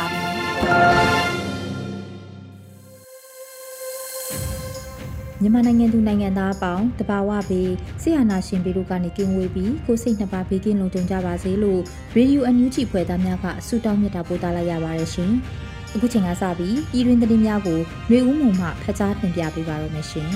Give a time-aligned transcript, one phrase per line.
[5.41, 11.81] မြန်မာနိုင်ငံသူနိုင်ငံသားအပေါင်းတဘာဝဘေးဆရာနာရှင်ပေတို့ကနေကင်းဝေးပြီးကိုစိတ်နှစ်ပါးဘေးကင်းလုံခြုံကြပါစေလို့
[12.15, 15.31] ရေဒီယိုအန်ယူဂျီဖွဲ့သားများကဆုတောင်းမြတ်တာပို့သလိုက်ရပါတယ်ရှင်။
[15.93, 20.29] အခုချိန်ကစပြီးပြည်တွင်သတင်းများကိုမျိုးဦးမှုမှဖတ်ကြားတင်ပြပေးပါရမရှင်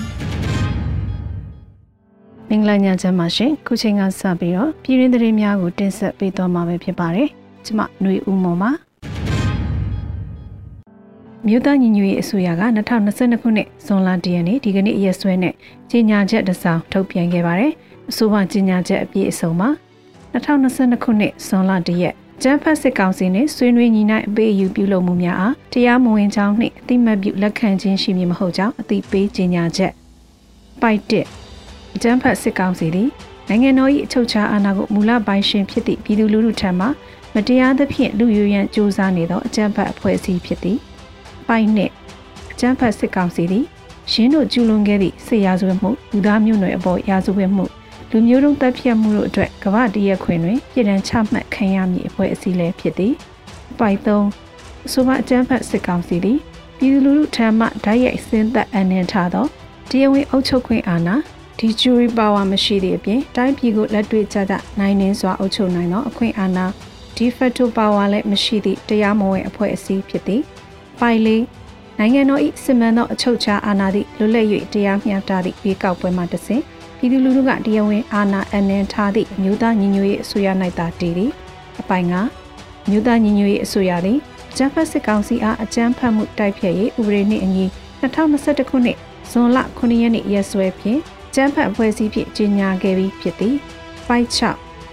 [2.50, 7.28] မင်္ဂလာညချမ်းပါရှင်ခုချိန်ကစပြီးတော့ပြည်ရင်းသတင်းများကိုတင်ဆက်ပေးသွားမှာပဲဖြစ်ပါတယ်
[7.66, 8.70] ကျမຫນွေဦးမော်ပါ
[11.48, 12.52] မြို့သားညီညွတ်ရေးအစိုးရက
[13.02, 15.54] 2022ခုနှစ်ဇွန်လ10ရက်နေ့ဒီကနေ့ရက်စွဲနဲ့
[15.90, 17.72] ကြေညာချက်တစ်စောင်ထုတ်ပြန်ခဲ့ပါတယ်
[18.10, 19.70] အဆိုပါကြေညာချက်အပြည့်အစုံမှာ
[20.32, 29.92] 2022ခုနှစ်ဇွန်လ10ရက်ကျန်းဖတ်စစ်ကောင်စီနှင့်ဆွေးနွေးညီနိုင်အပေးအယူပြုလုပ်မှုများအားတရားမဝင်ကြောင်းနှင့်အတိမတ်ပြုလက်ခံခြင်းရှိမည်မဟုတ်ကြောင်းအသိပေးကြေညာချက်
[30.82, 31.26] ပိုက်တစ်
[31.94, 33.08] အကျန်းဖတ်စစ်ကောင်စီသည်
[33.48, 36.86] နိုင်ငံတော်၏အချုပ်အခြာအာဏာကိုမူလပိုင်ရှင်ဖြစ်သည့်ပြည်သူလူထုထံမှ
[37.34, 40.78] မတရားသဖြင့်လူယူရန်စ조사နေသောအကြမ်းဖက်အဖွဲ့အစည်းဖြစ်သည်
[41.48, 41.92] ပိုင်းနှင့်
[42.52, 43.64] အကြမ်းဖက်စစ်ကောင်စီသည်
[44.12, 47.64] ရင်းတို့ကျူးလွန်ခဲ့သည့်စစ်ရာဇဝတ်မှုလူသားမျိုးနွယ်အပေါ်ရာဇဝတ်မှု
[48.10, 53.14] လူမျိုးတုံးတပ်ဖြတ်မှုတို့အတွက်ကမ္ဘာတရက်ခွင်တွင်ပြည်ထန်ချမှတ်ခံရမည့်အဖွဲ့အစည်းလည်းဖြစ်သည်
[53.78, 56.38] ပိုက်3အဆိုပါအကြမ်းဖက်စစ်ကောင်စီသည်
[56.78, 59.46] ပြည်သူလူထုထံမှဓာတ်ရိုက်စင်းသက်အနှင်ထားသော
[59.90, 61.14] တရားဝင်အုပ်ချုပ်ခွင့်အာဏာ
[61.58, 66.66] ဒီဂျူရီပါဝါမရှိသည့်အပြင်တိုင်းပြည်ကိုလက်တွေ့ကျကျနိုင်နှင်းစွာအုပ်ချုပ်နိုင်သောအခွင့်အာဏာ
[67.16, 70.42] ဒီဖက်တိုပါဝါလည်းမရှိသည့်တရားမဝင်အဖွဲ့အစည်းဖြစ်သည်
[71.00, 71.44] ပိုင်လေး
[71.98, 76.62] နိုင်ငံတော်၏စစ်မှန်သောအချုပ်အခြာအာဏာသည့်လွတ်လပ်၍တရားမျှတသည့်ပြည်ကောက်ပွဲမှတဆင့်
[76.98, 80.48] ပြည်သူလူထုကတရားဝင်အာဏာအနှံထားသည့်အမျိုးသားညီညွတ်ရေးအစိုးရ၌
[80.78, 81.30] သာတည်သည်
[81.80, 82.14] အပိုင်က
[82.88, 84.18] မြို့သားညီညွတ်ရေးအစိုးရသည်
[84.56, 87.64] ဂျပန်စစ်ကောင်စီအားအကြမ်းဖက်မှုတိုက်ဖျက်ရေးဥပဒေနှင့်အညီ
[88.02, 88.98] 2021ခုနှစ်
[89.30, 91.00] ဇွန်လ9ရက်နေ့ရက်စွဲဖြင့်
[91.34, 93.56] ကျန်းဖတ်အဖွဲ့အစည်းဖြင့်ကြေညာခဲ့ပြီးဖြစ်သည်။
[94.08, 94.40] ပိုက်6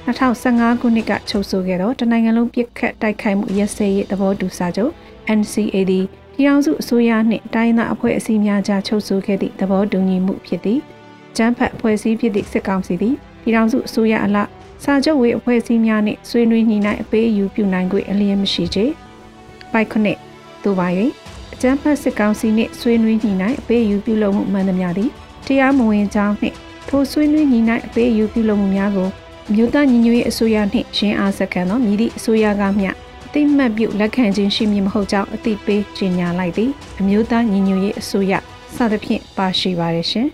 [0.08, 4.92] 2015ခုနှစ်ကချုပ်ဆိုခဲ့သောတနိုင်ငံလုံးပြစ်ခတ်တိုက်ခိုက်မှုရက်စဲရေးသဘောတူစာချုပ်
[5.39, 10.79] NCA သည်ပြည်ထောင်စုအစိုးရနှင့်တိုင်းသားအဖွဲ့အစည်းများကြားချုပ်ဆိုခဲ့သည့်သဘောတူညီမှုဖြစ်သည်။
[11.38, 14.50] ကျန်းဖတ်အဖွဲ့အစည်းဖြစ်သည့်စစ်ကောင်စီသည်ပြည်ထောင်စုအစိုးရအလား
[14.83, 18.85] စာချုပ်ဝေအဖွဲ့အစည်းများနှင့်ဆွေးနွေးညှိနှိုင်းအပေးအယူပြုနိုင်꽌အလျင်မရှိချေ။
[19.72, 20.17] ပိုက်ခုနှစ်
[20.63, 20.88] သို့ပါ၍
[21.53, 25.09] အကျန်းဖတ်စစ်ကောင်စီနှင့်ဆွေးနွေးညှိနှိုင်းအပေးအယူပြုလုပ်မှုမှန်သမျှသည်
[25.45, 26.56] တရားမဝင်ကြောင်းနှင့်
[26.88, 29.09] ထိုဆွေးနွေးညီနိုင်အပေးအယူပြုလုပ်မှုများကို
[29.53, 32.89] မြို့သားညီညွတ်ရေးအစိုးရနှင့်ရင်းအားစက္ကန့်သောမြည်သည့်အစိုးရကမျှ
[33.33, 38.33] တိမှတ်ပြုလက်ခံခြင်းရှိမည်မဟုတ်ကြောင်းအသိပေးကြေညာလိုက်သည်အမျိုးသားညီညွတ်ရေးအစိုးရ
[38.75, 40.27] စသဖြင့်ပါရှိပါရရှင်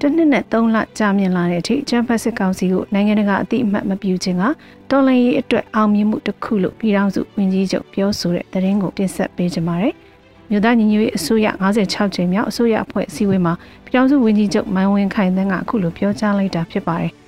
[0.00, 4.44] တနှစ်နဲ့3လကြာမြင့်လာတဲ့အထိချမ်ဖတ်စစ်ကောင်စီကိုနိုင်ငံတကာအသိအမှတ်မပြုခြင်းက
[4.90, 9.94] တော်လှန်ရေးအတွက်အောင်မြင်မှုတစ်ခုလို့ပြည်ထောင်စုဝန်ကြီးချုပ်ပြောဆိုတဲ့သတင်းကိုတင်ဆက်ပေးကြပါမယ်။
[10.50, 13.54] မြို့သားညီညွတ်ရေးအစိုးရ56ကြိမ်မြောက်အစိုးရအဖွဲ့အစည်းအဝေးမှာ
[13.86, 17.12] ပြည်ထောင်စုဝန်ကြီးချုပ်မန်ဝင်းခိုင်သန်းကအခုလိုပြောကြားလိုက်တာဖြစ်ပါတယ်။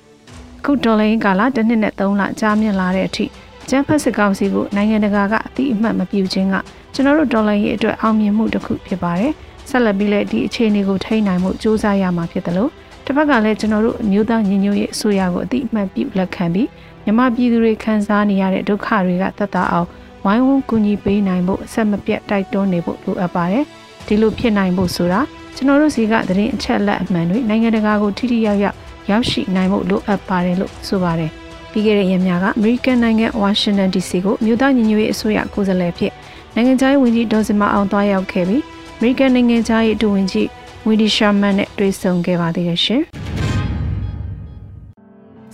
[0.65, 3.25] ခုဒေါ်လာရင်းကာလတစ်နှစ်နဲ့3လကြာမြင့်လာတဲ့အထိ
[3.69, 6.55] ကျန်းဖက်စစ်ကောင်စီကိုနိုင်ငံတကာကအတိအမှတ်မပြုခြင်းက
[6.93, 9.33] ကျွန်တော်တို့ဒေါ်လာရင်းအတွက်အောင်မြင်မှုတစ်ခုဖြစ်ပါတယ်။
[9.69, 12.71] ဆက်လက်ပြီးလည်းဒီအခြေအနေကိုထိန်းနိုင်မှုစ조사ရမှာဖြစ်တယ်လို့
[13.05, 16.67] တစ်ဖက်ကလည်းကျွန်တော်တို့အမျိုးသားညီညွတ်ရေးအစိုးရကိုအတိအမှတ်ပြုလက်ခံပြီး
[17.05, 19.87] မြမပြည်သူတွေခံစားနေရတဲ့ဒုက္ခတွေကတတ်တာအောင်
[20.25, 23.63] ဝိုင်းဝန်းကူညီပေးနိုင်ဖို့အဆက်မပြတ်တိုက်တွန်းနေဖို့လိုအပ်ပါတယ်။
[24.07, 25.19] ဒီလိုဖြစ်နိုင်ဖို့ဆိုတာ
[25.55, 28.77] ကျွန်တော်တို့စီကသတင်းအချက်အလက်အမှန်တွေနိုင်ငံတကာကိုထိထိရောက်ရောက်
[29.09, 31.31] ရောက်ရှိနိုင်ဖို့လိုအပ်ပါတယ်လို့ဆိုပါတယ်။
[31.71, 36.13] ပြီးခဲ့တဲ့ရက်များကအမေရိကန်နိုင်ငံဝါရှင်တန် DC ကိုမြို့သားညီညွတ်ရေးအစိုးရကိုယ်စားလှယ်ဖြစ်
[36.55, 38.63] နိုင်ငံခြားရေးဝန်ကြီးဒေါ်စင်မအောင်သွားရောက်ခဲ့ပြီး
[38.97, 40.47] အမေရိကန်နိုင်ငံခြားရေးဒုဝန်ကြီး
[40.87, 43.03] ဝီဒီရှာမန်နဲ့တွေ့ဆုံခဲ့ပါသေးတယ်ရှင်။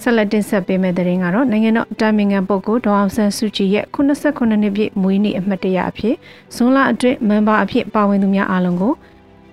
[0.01, 6.15] ဆက်လက်တင်ဆက်ပေးမယ့်သတင်းကတော့နိုင်ငံတော်တာမင်ငံပုဂ္ဂိုလ်ဒေါအောင်ဆန်းစုကြည်ရဲ့89နှစ်ပြည့်မွေးနေ့အမှတ်တရအဖြစ်
[6.55, 8.93] ဇွန်လအတွင်းမန်ဘာအဖြစ်ပါဝင်သူများအားလုံးကို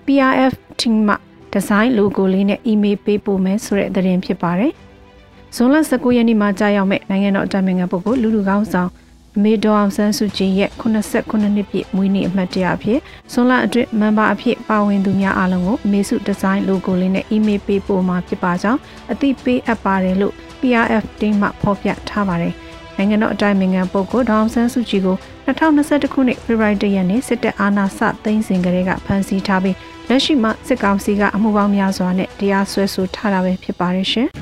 [0.06, 1.14] PRF team မှ
[1.55, 4.73] ဒီဇိုင်း logo လေးနဲ့ email ပေးပို့မယ်ဆိုတဲ့သတင်းဖြစ်ပါတယ်။
[5.56, 8.91] ဇွန်လ19ရက်နေ့မှာကြာရောက်မဲ့နိုင်ငံတော်တာမင်ငံပုဂ္ဂိုလ်လူလူကောင်းဆောင်
[9.37, 12.99] အမေတော်အောင်ဆန်းစုကြည်ရဲ့89နှစ်ပြည့်မွေးနေ့အမှတ်တရအဖြစ်
[13.33, 18.81] ဇွန်လအတွင်းမန်ပါအဖြစ်ပါဝင်သူများအားလုံးကိုအမေစုဒီဇိုင်း logo လေးနဲ့ email ပေးပို့မှာဖြစ်ပါကြောင်း
[19.12, 22.55] အသိပေးအပ်ပါတယ်လို့ PRF တင်းမှဖော်ပြထားပါတယ်။
[22.96, 29.76] နိုင်ငံတော်အတိုင်ပင်ခံပုဂ္ဂိုလ်ဒေါအောင်ဆန်းစုကြည်ကို2021ခုနှစ်ဖေဖော်ဝါရီလရက်နေ့စစ်တပ်အာဏာစသိမ်းစဉ်ကတည်းကဖမ်းဆီးထားပြီး
[30.08, 34.29] လက်ရှိမှာစစ်ကောင်စီကအမှုပေါင်းများစွာနဲ့တရားစွဲဆိုထားတာပဲဖြစ်ပါတယ်ရှင်။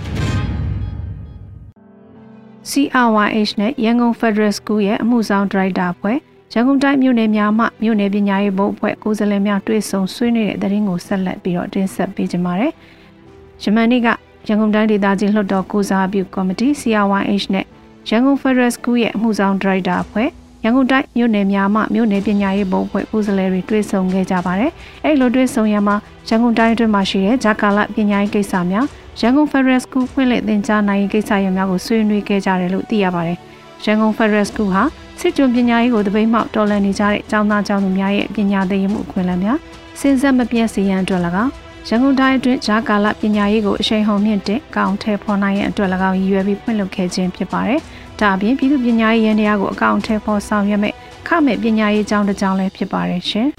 [2.70, 6.18] CRYH နဲ့ရန်ကုန် Federal School ရဲ့အမှုဆောင်ဒါရိုက်တာဖွဲ့
[6.54, 12.72] ရန်ကုန်တိုင်းမြို့နယ်များမှမြို့နယ်ပညာရေးဘုတ်အဖွဲ့ကိုယ်စားလှယ်များတွေ့ဆုံဆွေးနွေးတဲ့သတင်းကိုဆက်လက်ပြီးတော့တင်ဆက်ပေးကြပါမယ်။
[13.62, 14.08] ယမန်နေ့က
[14.48, 17.66] ရန်ကုန်တိုင်းဒေသကြီးလွှတ်တော်ကိုစားပြုကော်မတီ CRYH နဲ့
[18.08, 20.28] ရန်ကုန် Federal School ရဲ့အမှုဆောင်ဒါရိုက်တာအဖွဲ့
[20.64, 24.70] ရန်ကုန်တိုင်းမြို့နယ်များမှမြို့နယ်ပညာရေးဘုတ်အဖွဲ့ကိုယ်စားလှယ်တွေတွေ့ဆုံခဲ့ကြပါတယ်။
[25.04, 25.96] အဲဒီလိုတွေ့ဆုံရမှာ
[26.28, 28.86] ရန်ကုန်တိုင်းအတွင်းမှာရှိတဲ့ဂျာကာလပညာရေးကိစ္စများ
[29.20, 33.38] ရန်ကုန် Federal School ဖွင့်လှစ်သင်ကြားနိုင်ရေးကိစ္စရပ်များကိုဆွေးနွေးခဲ့ကြတယ်လို့သိရပါတယ်။
[33.84, 34.82] ရန်ကုန် Federal School ဟာ
[35.20, 39.58] စစ်ကြုံပညာရေးကိုတပိတ်မှောက်တော်လှန်နေကြတဲ့ကျောင်းသားကျောင်းသူများရဲ့ပညာသင်ယူမှုအခွင့်အလမ်းများ
[40.00, 41.52] စဉ်ဆက်မပြတ်စီရန်အတွက်၎င်း
[41.88, 47.80] ရန်ကုန်တိုင်းအတွင်းဂျာကာလပညာရေးကိုအရှိန်ဟုန်မြင့်တင်ကောင်ထဲဖော်နိုင်ရန်အတွက်၎င်းရည်ရွယ်ပြီးဖွင့်လှစ်ခဲ့ခြင်းဖြစ်ပါတယ်။
[48.20, 50.94] ဒါအပြင်ပြည်သူပညာရေးရန်တရားကိုအကောင့်ထဲဖော်ဆောင်ရွက်မဲ့
[51.28, 53.48] ခမဲ့ပညာရေးကျောင်းတစ်ကျောင်းလည်းဖြစ်ပါတယ်ရှင်။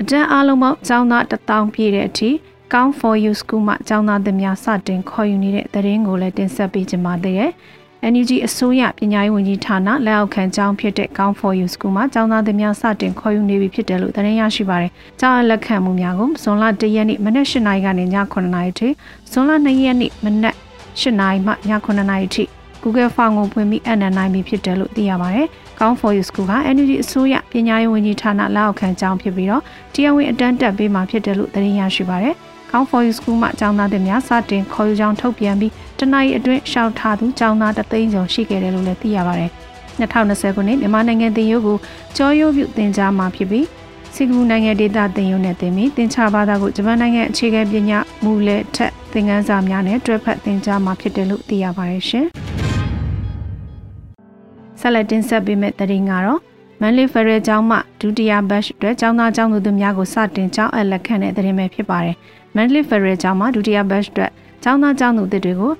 [0.00, 2.30] အတန်းအားလုံးပေါင်းကျောင်းသား1000ပြည့်တဲ့အထိ
[2.72, 7.50] Count for You School မှာကျောင်းသားသင်များစတင်ခေါ်ယူနေတဲ့သတင်းကိုလည်းတင်ဆက်ပေးကြပါသေးတယ်။
[8.08, 18.88] NUG အစိုးရပညာရေးဝန်ကြီးဌာနလက်အောက်ခံကျောင်းဖြစ်တဲ့ Count for You School မှာကျောင်းသားသင်များစတင်ခေါ်ယူနေပြီဖြစ်တယ်လို့သတင်းရရှိပါတယ်။ကျောင်းအလက်ခံမှုများကိုဇွန်လ၁ရက်နေ့မနက်၈နာရီကနေည9နာရီထိ
[19.30, 20.56] ဇွန်လ2ရက်နေ့မနက်
[21.00, 22.44] ၈နာရီမှည9နာရီထိ
[22.82, 25.46] Google Form ကိုဖွင့်ပြီးအနံနိုင်ပြီဖြစ်တယ်လို့သိရပါတယ်။
[25.78, 29.62] Count for You School က NUG အစိုးရပညာရေးဝန်ကြီးဌာနလက်အောက်ခံကျောင်းဖြစ်ပြီးတော့
[29.94, 32.34] တရားဝင်အတန်းတက်ပေးမှာဖြစ်တယ်လို့သတင်းရရှိပါတယ်။
[32.70, 39.50] Count for You School မှာကျောင်းသားတွေများစတင်ခေါ်ယူကြောင်းထုတ်ပြန်ပြီးတနအီအတွင်းရှောက်ထားသူကျောင်းသားတသိန်းကျော်ရှိခဲ့တယ်လို့လည်းသိရပါတယ်။
[40.00, 41.76] 2020ခုနှစ်မြန်မာနိုင်ငံတင်ရုပ်ကို
[42.16, 43.66] ကြောရိုးပြုတင် जा မှာဖြစ်ပြီး
[44.14, 52.26] စီကူနိုင်ငံဒေသတင်ရုပ်နဲ့တင်ပြီးတင်ချဘာသာကိုဂျပန်နိုင်ငံအခြေခံပညာမူလက်ထက်သင်ခန်းစာများနဲ့တွဲဖက်တင် जा မှာဖြစ်တယ်လို့သိရပါတယ်ရှင်။
[54.80, 56.40] ဆက်လက်တင်ဆက်ပေးမယ့်သတင်းကတော့
[56.80, 62.16] မန်လေးဖရဲကျောင်းမှဒုတိယဘတ်အတွက်ကျောင်းသားကျောင်းသူတို့များကိုစတင်ကျောင်းအပ်လက်ခံတဲ့သတင်းပဲဖြစ်ပါတယ်။
[62.56, 64.30] မန္တလေးဖက်ဒရယ်ကျောင်းမှာဒုတိယဘတ်အတွက်
[64.62, 65.72] ကျောင်းသားကျောင်းသူတွေကို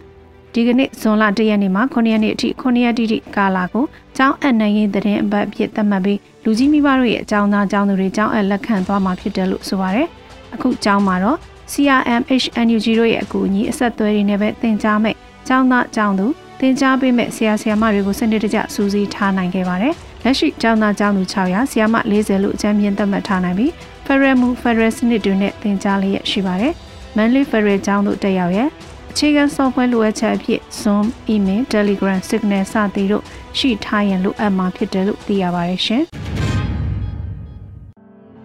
[0.55, 3.85] ဒီကနေ့ဇွန်လ၁ရက်နေ့မှာ9ရက်နေ့အထိ9ရက်တိတိကာလာကို
[4.17, 10.09] ကျောင်းအပ်နိုင်ရေးသတင်းအပတ်ဖြစ်သတ်မှတ်ပြီးလူကြီးမိဘတို့ရဲ့အကြောင်းသားကျောင်းသူတွေကျောင်းအပ်လက်ခံသွားမှာဖြစ်တယ်လို့ဆိုပါရယ်
[10.55, 11.39] အခုကျောင်းမှာတော့
[11.73, 15.17] CRMH NUG တို့ရဲ့အကူအညီအဆက်အသွယ်တွေနဲ့ပဲသင်ကြားမဲ့
[15.49, 16.27] ကျောင်းသားကျောင်းသူ
[16.61, 23.71] သင်ကြားပေးမဲ့ဆရာဆရာမတွေကိုစနစ်တကျစူးစီးထားနိုင်ခဲ့ပါတယ်လက်ရှိကျောင်းသားကျောင်းသူ600ဆရာမ40လို့အကြမ်းမြင့်သတ်မှတ်ထားနိုင်ပြီး
[24.07, 26.73] Federal Move Federal စနစ်တွေနဲ့သင်ကြားလျက်ရှိပါတယ်။
[27.17, 28.69] Manly Federal ကျောင်းတို့တက်ရောက်ရဲ့
[29.11, 33.25] အခြေခံ software လိုအပ်ချက်အဖြစ် Zoom, Email, Telegram, Signal စသည်တို့
[33.59, 36.03] ရှိထားရင်လိုအပ်မှာဖြစ်တယ်လို့သိရပါတယ်ရှင်။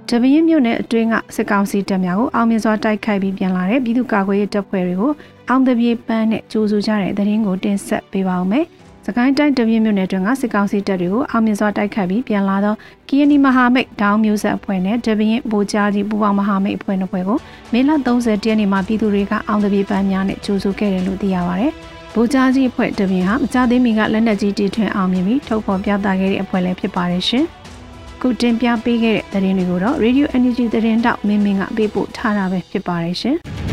[0.09, 5.11] တပင်းမြို့နယ်အတွင်းကစစ်ကောင်စီတပ်များကိုအောင်မြင်စွာတိုက်ခိုက်ပြီးပြန်လာတဲ့ပြည်သူ့ကာကွယ်ရေးတပ်ဖွဲ့တွေကို
[5.49, 8.65] အောင်တပြေပန်းနဲ့ကြိုးဆူကြတဲ့သတင်းကိုတင်ဆက်ပေးပါောင်းမယ်။
[9.05, 12.73] စကိုင်းတိုင်းတပြင်းမြို့နယ်တွင်ကစစ်ကောင်စီတပ်တွေကိုအောင်မြင်စွာတိုက်ခတ်ပြီးပြန်လာသော
[13.07, 17.37] ကီယနီမဟာမိတ်ဒေါင်းမျိုးဆက်အဖွဲ့နဲ့တပြင်းဗိုလ်ကြားကြီးပူပေါင်းမဟာမိတ်အဖွဲ့နှစ်ဖွဲ့ကို
[17.73, 21.67] မေလ30ရက်နေ့မှာပြည်သူတွေကအောင်တပြေပန်းများနဲ့ကြိုးဆိုခဲ့တယ်လို့သိရပါဗျ။
[22.13, 27.45] ဗိုလ်ကြားကြီးအဖွဲ့တပြင်းဟာမကြသေးမီကလက်နက်ကြီးတီထွင်အောင်မြင်ပြီးထုတ်ဖော်ပြသခဲ့တဲ့အဖွဲ့လည်းဖြစ်ပါတယ်ရှင်။
[28.21, 33.37] ခုတင်ပြပေးခဲ့တဲ့သတင်းတွေကိုတော့ Radio Energy သတင်းတောက်မင်းမင်းကပေးပို့ထားတာပဲဖြစ်ပါတယ်ရှင်။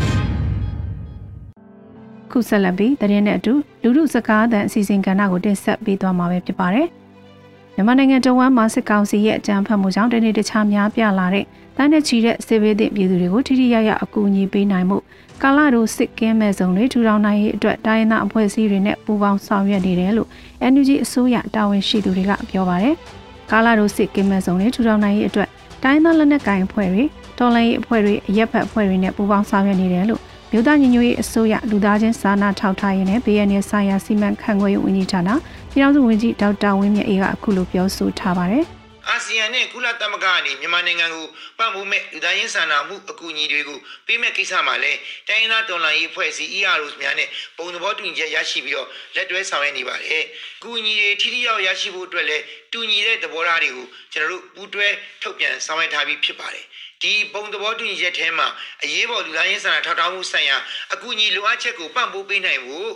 [2.33, 6.87] ခုဆက်လက်ပြီးသတင်းနဲ့အတူလူမှုစကားသံအစီအစဉ်ကဏ္ဍကိုတင်ဆက်ပေးသွားမှာပဲဖြစ်ပါတယ်။
[7.75, 11.45] မြန်မာနိုင်ငံတဝမ်းမှာစစ်ကောင်စီရဲ့အကြမ်းဖက်မှုကြောင့်တနေ့တခြားများပြားလာတဲ့
[11.77, 14.97] တန်းနဲ့ချီတဲ့စစ်ဘေးသင့်ပြည်သူတွေကိုထိထိရရအကူအညီပေးနိုင်မှု
[15.41, 20.29] ကာလတို့စစ်ကင်းမဲ့ဆုံးတွေထူထောင်နိုင်ရေးအတွက်တိုင်းသားအဖွဲ့အစည်းတွေနဲ့ပူးပေါင်းဆောင်ရွက်နေတယ်လို့
[20.71, 22.95] NUG အစိုးရတာဝန်ရှိသူတွေကပြောပါတယ်။
[23.51, 25.49] ကာလတို့စစ်ကင်းမဲ့ဆုံးတွေထူထောင်နိုင်ရေးအတွက်
[25.83, 27.03] တိုင်းသားလက်နက်ကိုင်အဖွဲ့တွေ
[27.37, 30.21] တော်လှန်ရေးအဖွဲ့တွေအရက်ဖက်အဖွဲ့တွေနဲ့ပူးပေါင်းဆောင်ရွက်နေတယ်လို့
[30.55, 35.29] မြို့သားညီညွတ်ရေးအစိုးရလူသားချင်းစာနာထောက်ထားရေးနဲ့ BNN ဆိုင်ရာစီမံခန့်ခွဲရေးဝန်ကြီးဌာန
[35.71, 38.65] ပြည်ထောင်စုဝန်ကြီးဒေါက်တာဝင်းမြတ်အေးကအခုလိုပြောဆိုထားပါတယ်။
[39.09, 41.25] အာဆီယံနဲ့ကုလသမဂ္ဂအနေမြန်မာနိုင်ငံကို
[41.57, 50.23] ပံ့ပိုးမဲ့လူသားချင်းစာနာမှုအကူအညီတွေကိုပေးမဲ့ကိစ္စမှာလည်းတိုင်းရင်းသားတော်လှန်ရေးအဖွဲ့အစည်း EROs များနဲ့ပုံသဘောတူညီချက်ရရှိပြီးတော့လက်တွဲဆောင်ရွက်နေပါတယ်။
[50.57, 52.43] အကူအညီတွေထိထိရောက်ရရှိဖို့အတွက်လည်း
[52.73, 54.87] တူညီတဲ့သဘောထားတွေကိုကျွန်တော်တို့ပူးတွဲ
[55.21, 56.65] ထုတ်ပြန်ဆောင်ရွက်ထားပြီးဖြစ်ပါတယ်။
[57.03, 58.47] ဒီပုံသဘောတူညီချက်ထဲမှာ
[58.83, 60.57] အရေးပေါ်လူသားရေးဆိုင်ရာထောက်ထားမှုဆိုင်ရာ
[60.93, 62.91] အကူအညီလိုအပ်ချက်ကိုပံ့ပိုးပေးနိုင်ဖို့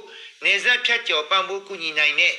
[0.45, 2.33] နေဆက်ဖြတ်ကျော်ပံ့ပိုးကူညီနိုင်တဲ့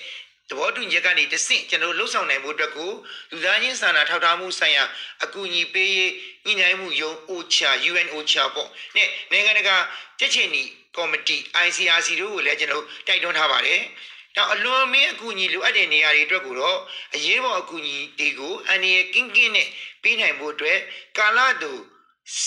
[0.49, 2.93] သဘောတူညီချက်ကနေတဆင့်ကျွန်တော်လှုပ်ဆောင်နိုင်ဖို့အတွက်ကို
[3.31, 4.85] လူသားချင်းစာနာထောက်ထားမှုဆိုင်ရာ
[5.25, 6.13] အကူအညီပေးရေး
[6.47, 9.77] ညှိနှိုင်းမှုယုံ OCHA UN OCHA ပေါ့နဲ့နိုင်ငံတကာ
[10.19, 10.63] ကြက်ချင်နီ
[10.97, 13.81] ကော်မတီ ICRC တို့ကိုလည်းကျွန်တော်တိုက်တွန်းထားပါတယ်။
[14.18, 16.79] ဒ နောက်အလွန်မင်းအကူအညီလိုအပ်တဲ့နေရာတွေအတွက်ကိုတော့
[17.15, 19.69] အရေးပေါ်အကူအညီတွေကိုအန်ဒီရဲ့ကင်းကင်းနဲ့
[20.03, 20.79] ပေးနိုင်ဖို့အတွက်
[21.19, 21.73] ကာလတူ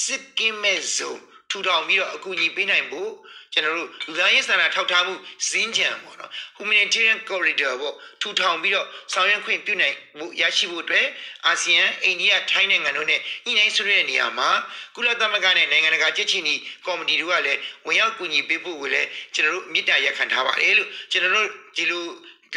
[0.03, 1.13] စစ်ကင်းမဲ့ဇုံ
[1.49, 3.11] ထူထောင်ပြီးတော့အကူအညီပေးနိုင်ဖို့
[3.53, 5.13] ကျွန်တော်တို့လူသားရေးစာနာထောက်ထားမှု
[5.49, 11.07] ဇင်းကြံပေါ့နော် humanitarian corridor ပေါ့ထူထောင်ပြီးတော့ဆောင်ရွက်ခွင့်ပြုနိုင်မှုရရှိဖို့အတွက်
[11.45, 14.49] အာဆီယံအိန္ဒိယထိုင်းနိုင်ငံတို့နဲ့ညှိနှိုင်းဆွေးနွေးတဲ့နေရာမှာ
[14.95, 16.55] ကုလသမဂ္ဂနဲ့နိုင်ငံတကာကြက်ချီနီ
[16.85, 22.05] ကော်မတီတို့ကလည်းဝင်ရောက်ကူညီပေးဖို့ကိုလည်းကျွန်တော်တို့မြစ်တာရက်ခံထားပါတယ်လို့ကျွန်တော်တို့ဒီလို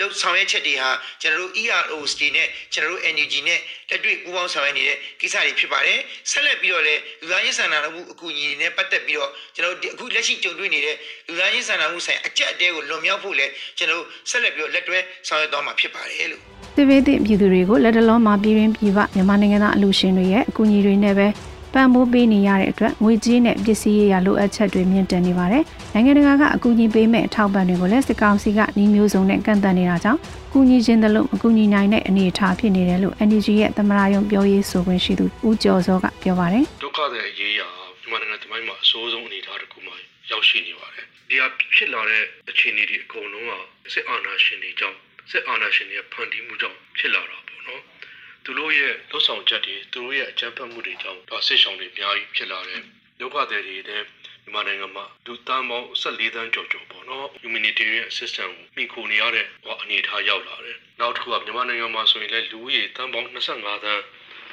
[0.00, 0.90] လောက်ဆောင်ရွက်ချက်တွေဟာ
[1.22, 3.60] ကျွန်တော်တို့ EROs တွေနဲ့ကျွန်တော်တို့ NUG နဲ့
[3.90, 5.98] လက်တွေ့ပူးပေါင်းဆောင်ရွက်နေတဲ့ကိစ္စတွေဖြစ်ပါတယ်
[6.30, 10.96] ဆက်လက်ပြီးတော့လည်းလူသားရေးစာနာမှုအကူအညီတွေနဲ့ပတ်သက်ပြီးတော့ကျွန်တော်တို့အခုလက်ရှိကြုံတွေ့နေတဲ့
[11.26, 14.98] လူသားရေးစာနာမှုဆိုင်အကြက်အတဲကိုလွန်မြောက်ဖို့လည်းကျွန်တော်တို့ဆက်လက်ပြီးတော့လက်တွဲ
[15.28, 16.42] ဆောင်ရွက်သွားမှာဖြစ်ပါတယ်လို့
[16.76, 21.26] စစ်ဘေးသင့်ပြည်သူတွေကိုလက်တလုံးမှာပြည်ရင်းပြည်ပမြန်မာနိုင်ငံသားအလူရှင်တွေရဲ့အကူအညီတွေနဲ့ပဲ
[21.74, 25.64] ပံ့ပိုးပေးနေရတဲ့အတွက်ငွေကြေးနဲ့ပစ္စည်းရေးရလိုအပ်ချက်တွေမြင့်တက်နေပါတယ်။
[25.96, 30.20] နိုင်ငံတကာကအကူအညီပေးမဲ့အထောက်ပံ့တွေကိုလည်းစစ်ကောင်စီကနှီးမျိုးစုံနဲ့ကန့်သတ်နေတာကြောင့်
[30.52, 37.68] ကူညီခြင်းတလို့မကူညီနိုင်တဲ့အနေအထားဖြစ်နေတယ်လို့ NGO ရဲ့သမရယုံပြောရေးဆိုခွင့်ရှိသူဦးကျော်စောကပြောပါတယ်။ဒုက္ခတဲ့အရေးရာ
[38.00, 39.92] မြန်မာနိုင်ငံတမိုင်းမှာအဆိုးဆုံးအနေအထားတစ်ခုမှ
[40.30, 43.52] ရောက်ရှိနေပါတယ်။ဒီဟာဖြစ်လာတဲ့အခြေအနေတွေအကုန်လုံးက
[43.92, 44.98] စစ်အာဏာရှင်တွေကြောင့်
[45.30, 47.82] စစ်အာဏာရှင်တွေဖန်တီးမှုကြောင့်ဖြစ်လာတာပေါ့နော်။
[48.44, 52.82] သူတို့ရဲ့လှုပ်ဆောင်ချက်တွေသူတို့ရဲ့အကြမ်းဖက်မှုတွေကြောင့်ဒါဆစ်ဆောင်တွေအများကြီးဖြစ်လာတယ်
[53.20, 54.06] ဒုက္ခသည်တွေလည်း
[54.44, 59.46] မြန်မာနိုင်ငံမှာလူတန်းပေါင်း14တန်းကျော်ကျော်ပေါ့နော် humanitarian assistance ကိုမိခိုနေရတဲ့
[59.82, 64.02] အနေအထားရောက်လာတယ်နောက်တစ်ခုကမြန်မာနိုင်ငံမှာဆိုရင်လည်းလူဦးရေတန်းပေါင်း25တန်း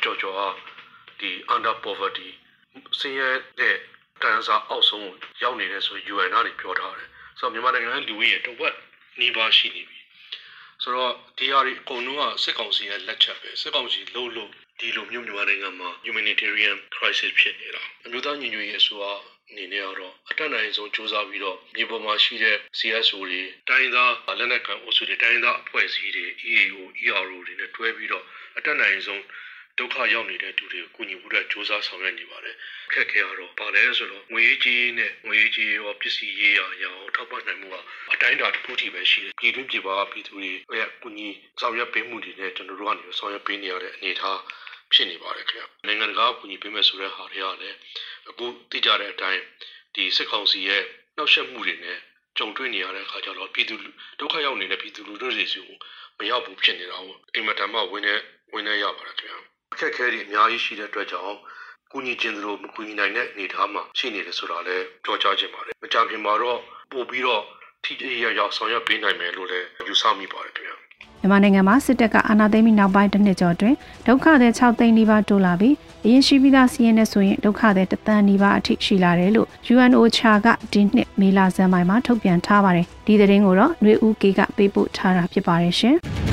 [0.03, 0.47] ကျော်ကျော်ဟာ
[1.19, 2.29] ဒီ under poverty
[2.99, 3.29] ဆင်းရဲ
[3.59, 3.75] တဲ့
[4.21, 5.11] တန်းစားအောက်ဆုံး
[5.43, 8.75] ရောက်နေတယ်ဆို UN ကနေပြောထားတယ်ဆိုတော့မြန်မာနိုင်ငံလူဦးရေတစ်ဝက်
[9.19, 9.99] နီးပါးရှိနေပြီ
[10.83, 19.05] ဆိုတော့ဒီဟာတွေအကုန်လုံးကစစ်ကောင်စီရဲ့လက်ချက်ပဲစစ်ကောင်စီလှုပ်လို့ဒီလိုမျိုးမြန်မာနိုင်ငံမှာ humanitarian crisis ဖြစ်နေတာအမျိုးသားညီညွတ်ရေးအစိုးရ
[19.51, 28.23] အနေနဲ့ကတော့အတက်နိုင်ဆုံးစူးစမ်းပြီးတော့မြေပေါ်မှာရှိတဲ့ CSO တွေတိုင်းသားလက်နက်ကန်အုပ်စုတွေတိုင်းသားအဖွဲ့အစည်းတွေ EAO ERO တွေနဲ့တွဲပြီးတော့
[28.57, 29.23] အတက်နိုင်ဆုံး
[29.77, 32.55] ဒုက္ခရောက်နေတဲ့သူတွေကိုကူညီဖို့အတွက်စ조사ဆောင်ရွက်နေပါတယ်။
[32.93, 37.75] ခက်ခဲရတော့ဗာလဲဆိုတော့ငွေကြီးနဲ့ငွေကြီးရောပစ္စည်းရေးရရအောင်ထောက်ပံ့နိုင်မှုက
[38.13, 41.29] အတိုင်းအတာတစ်ခုထိပဲရှိတယ်။ပြည်တွင်းပြည်ပပြည်သူတွေရဲ့ကူညီ
[41.61, 44.39] ဆောင်ရွက်ပေးမှုတွေနဲ့ကျွန်တော်တို့ကနေဆောင်ရွက်ပေးနေရတဲ့အနေအထား
[44.93, 47.77] ဖြစ်နေပါတယ်ခင်ဗျ။နိုင်ငံတကာကူညီပေးမယ်ဆိုတဲ့ဟာတွေကလည်း
[48.29, 49.41] အခုသိကြတဲ့အတိုင်း
[49.95, 50.83] ဒီစစ်ကောင်စီရဲ့
[51.15, 51.97] နှောက်ယှက်မှုတွေနဲ့
[52.37, 53.75] ကြုံတွေ့နေရတဲ့အခါကျတော့ပြည်သူ
[54.19, 55.77] ဒုက္ခရောက်နေတဲ့ပြည်သူလူထုတွေစီကို
[56.17, 58.13] မရောက်ဘူးဖြစ်နေတာပေါ့အိမ်မတန်မှဝင်နေ
[58.53, 59.39] ဝင်နေရပါတယ်ခင်ဗျာ
[59.73, 61.37] အခက်အခဲတွေအများကြီးရှိတဲ့အတွက်ကြောင့်
[61.91, 66.59] ကူညီခြင်းတို့မကူညီနိုင်တဲ့အနေအထားမှာရှိနေတယ်ဆိုတာလည်းပြောကြားခြင်းပါတယ်။မကြခင်မှာတော့
[66.91, 67.43] ပို့ပြီးတော့
[67.85, 70.75] ထိထိရောက်ရောက်ဆောင်ရွက်ပေးနိုင်မယ်လို့လည်းယူဆမိပါတယ်ခင်ဗျာ။
[71.21, 85.97] မြန်မာနိုင်ငံမှာစစ်တပ်ကအာဏာသိမ်းပြီးနောက်ပိုင်းတစ်နှစ်ကျော်အတွင်းဒုက္ခသည်6သိန်းနီးပါးတိုးလာပြီးအရင်ရှိပြီးသားစီးရင်နဲ့ဆိုရင်ဒုက္ခသည်တသန်းနီးပါးအထိရှိလာတယ်လို့ UNOCHA ကဒီနှစ်မေလဇန်ပိုင်းမှာထုတ်ပြန်ထားပါတယ်။ဒီသတင်းကိုတော့ຫນွေဦးကေကပေးပို့ထားတာဖြစ်ပါတယ်ရှင်။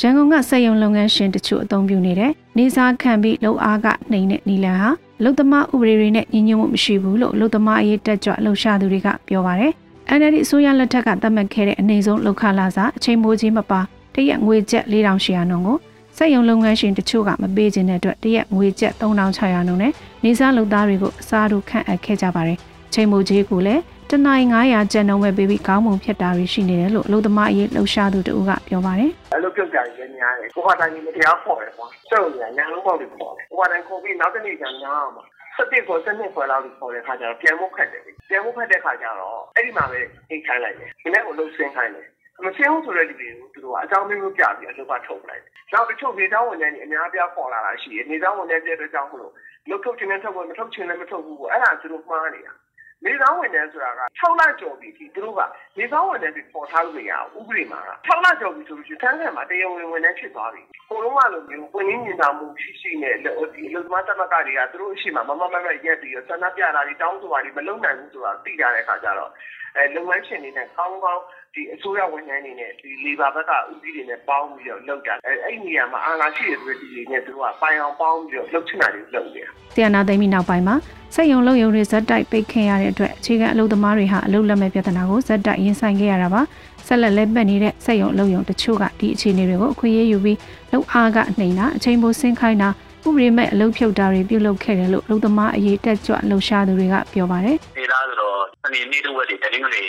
[0.00, 4.90] ရန်ကုန်ကစက်ရုံလုပ်ငန်းရှင်တချို့အသုံးပြုနေတဲ့နေစားခံပြီးလုံအားကနှိမ်တဲ့နီလန်ဟာ
[5.24, 9.72] လုံသမားဥပဒေတွေနဲ့ညီညွတ်မှုမရှိဘူးလို့လုံသမားအရေးတက်ကြွလှုပ်ရှားသူတွေကပြောပါတယ်။
[10.18, 13.80] NLD အစိုးရလက်ထက်ကသတ်မှတ်ခဲ့တဲ့အနေဆုံးလောက်ခလာစာအချိန်မိုးကြီးမပါ
[14.14, 15.78] တရက်ငွေကျပ်4800နှုန်းကို
[16.16, 19.92] စက်ရုံလုပ်ငန်းရှင်တချို့ကမပေးခြင်းတဲ့အတွက်တရက်ငွေကျပ်3600နှုန်းနဲ့
[20.24, 22.58] နေစားလုပ်သားတွေကိုအစားထိုးခန့်အပ်ခဲ့ကြပါတယ်။
[22.94, 35.24] ချိန်မိုးကြီးကိုလည်း တနိုင်900ကျန်နှုန်းပဲပေးပြီးကောင်းမွန်ဖြစ်တာတွေရှိနေတယ်လို့အလုပ်သမားအရေးလှုပ်ရှားသူတို့ကပြောပါတယ်။အဲ့လိုပြုတ်ကြရများတယ်။ကိုကတိုင်းမတရားပေါ်တယ်ကွာ။စုံရညာလုံးပေါက်တွေပေါ်တယ်။ကိုကတိုင်းကိုပြီးနောက်တစ်နေ့ကျညားမှာ
[35.56, 40.00] စတစ်ကိုစနစ်ခွဲလောက်ပေါ်တဲ့ခါကျတော့ပြန်ဖို့ခက်တယ်။ပြန်ဖို့ခက်တဲ့ခါကျတော့အဲ့ဒီမှာပဲ
[40.30, 42.06] အိတ်ခိုင်းလိုက်တယ်။ဒီနေ့ကိုလှုပ်ဆင်းခိုင်းတယ်။
[42.46, 49.32] မရှင်းဘူးဆိုတဲ့လူတွေကိုသူတို့ကအကြောင်းမျိုးပြပြီးအလုပ်ကထုတ်လိုက်တယ်။နောက်တချို့နေသားဝန်ထမ်းတွေအများပြားပေါ်လာတာရှိတယ်။နေသားဝန်ထမ်းတဲ့အတွက်ကြောင့်မလို့
[49.70, 52.52] လုပ်ထုတ်ခြင်းနဲ့ထုတ်ဖို့မထုတ်ခြင်းနဲ့မထုတ်ဘူးပေါ့။အဲ့ဒါသူတို့မှားနေတာ။
[53.04, 55.40] နေသားဝန်ထမ်းဆိုတာက6လကျော်ပြီဒီသူတို့က
[55.78, 69.30] နေသားဝန်ထမ်းတွေပေါ်ထားလို့မရဘူးဥပဒေမှာက6လကျော်ပြီဆိုလို့ရှိရင်တန်းခံမှာတရားဝင်ဝန်ထမ်းဖြစ်သွားပြီဟိုလုံးကလိုမျိုးဝင်ရင်းမြင်တာမှုရှိရှိနဲ့ဒီအလုပ်သမားသမဂ္ဂတွေကသူတို့အရှိမမမမမရက်ပြီးတော့ဆန္ဒပြတာတွေတောင်းဆိုတာတွေမလုပ်နိုင်ဘူးဆိုတာသိကြတဲ့အခါကျတော့
[69.76, 71.22] အဲလုပ်ငန်းရှင်တွေနဲ့ကောင်းကောင်း
[71.54, 80.76] ဒီအစိုးရဝန်ထမ်းတွေနဲ့ဒီလေဘာဘက်ကဦးစီးတွေနဲ့ပေါင်းပြီးတော့လုပ်တာအဲအဲ့ဒီနေရာမှာအာဏာရှိတဲ့သူတွေနဲ့သူတို့ကပိုင်အောင်ပေါင်းပြီးတော့လုပ်ချင်တာတွေလုပ်နေတာ။တရားနာသိမ်းပြီးနောက်ပိုင်းမှာ
[81.14, 86.42] စက်ယုံလုံယုံတွေဇက်တိုက်ပိတ်ခင်ရတဲ့အတွက်အခြေခံအလုပ်သမားတွေဟာအလုပ်လက်မဲ့ပြဿနာကိုဇက်တိုက်ရင်ဆိုင်ခဲ့ရတာပါ
[86.86, 90.38] ဆက်လက်လက်ပတ်နေတဲ့စက်ယုံလုံယုံတချို့ကဒီအခြေအနေတွေကိုအခွင့်အရေးယူပြီး
[90.72, 92.68] လုံအားကနှိမ်တာအချိန်ပိုဆင်းခိုင်းတာ
[93.06, 99.84] ဥပဒေမဲ့အလုပ်ဖြုတ်တာတွေပြုလုပ်ခဲ့တယ်လို့အလုပ်သမားအရေးတက်ကြွလှုပ်ရှားသူတွေကပြောပါတယ်။ဒီလားဆိုတော့စနေနေ့တစ်ဝက်တွေတနင်္ဂနွေ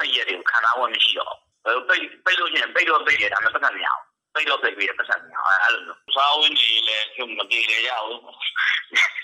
[0.00, 1.32] ပိတ်ရက်တွေကိုခံစားဝတ်မရှိတော့
[1.64, 4.02] ဘူး။ပိတ်ပိတ်လို့ရှိရင်ပိတ်တော့ပိတ်ရတာမှပတ်သက်မရအောင်။
[4.34, 8.20] ပိတ်တော့ပိတ်ပြီးပတ်သက်မရအောင်အဲ့လိုမျိုး။စားဝင်းတွေလည်းကျုံမပြေရရဘူး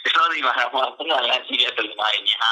[0.04, 2.50] ကျွန်တော်ဒီမှာဟောပုံမှန်လာရှိတဲ့ပုံမှန်ညာ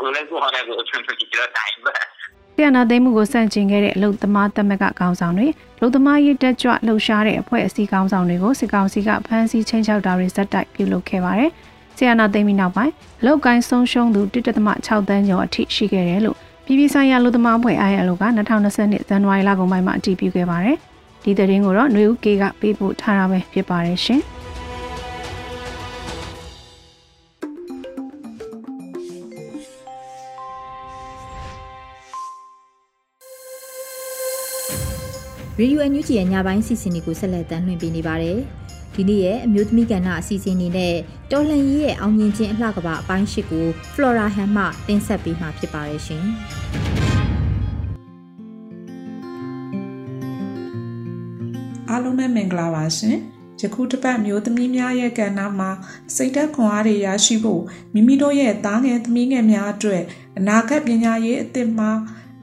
[0.00, 1.98] ကိုလည်းကိုဟောတဲ့ကိုအထွန်းထွန်းကြည့်တော့တိုင်းပဲတ
[2.54, 5.48] ဆီယနာသိမ်းမှုကိုစန့်ကျင်ခဲ့တဲ့အလုံသမားသမဂခေါင်းဆောင်တွေ
[5.80, 11.50] လုံသမားရေးတက်ကြွလှုပ်ရှားတဲ့အဖွဲ့အစည်းခေါင်းဆောင်တွေကိုစစ်ကောင်စီကဖမ်းဆီးချင်းချောက်တာတွေဇက်တိုက်ပြုလုပ်ခဲ့ပါတယ်။
[11.96, 12.92] ဆီယနာသိမ်းပြီးနောက်ပိုင်း
[13.24, 16.38] လောက်ကိုင်းဆုံးရှုံးသူ1.6တန်းကျော်အထိရှိခဲ့တယ်လို့
[16.70, 20.76] ပြည်ပဆိုင်ရာလူသမားအဖွဲ့ ILO က2020နှစ်ဇန်နဝါရီလကုန်ပိုင်းမှာအတည်ပြုခဲ့ပါတယ်။
[21.24, 24.20] ဒီသတင်းကိုတော့ຫນွေဦးကေကပေးပို့ထားတာပဲဖြစ်ပါတယ်ရှင်။
[35.58, 38.38] ရေဒီယိုအန်ယူဂျီရဲ့ညပိုင်းစီစဉ်တွေကိုဆက်လက်တင်ပြနေပါတယ်။
[38.94, 40.94] ဒီနေ့ရဲ့အမျိုးသမီးကဏ္ဍအစီအစဉ်နေနဲ့
[41.30, 46.24] တော်လှန်ရေးရဲ့အောင်မြင်ခြင်းအလှကပအပိုင်း၈ကို Flora Han မှတင်ဆက်ပေးမှာဖြစ်ပါတယ်ရှင်။
[51.90, 53.16] အားလုံးပဲမင်္ဂလာပါရှင်။
[53.60, 55.70] ယခုတစ်ပတ်မျိုးသမီးများရဲ့ကဏ္ဍမှာ
[56.16, 57.62] စိတ်သက်ခွန်အားတွေရရှိဖို့
[57.94, 60.02] မိမိတို့ရဲ့သားငယ်သမီးငယ်များအတွက်
[60.38, 61.90] အနာဂတ်ပညာရေးအသစ်မှာ